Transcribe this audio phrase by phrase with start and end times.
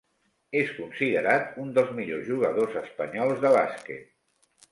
[0.61, 4.09] És considerat un dels millors jugadors espanyols de bàsquet.